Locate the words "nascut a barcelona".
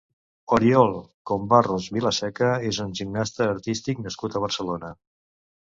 4.09-4.93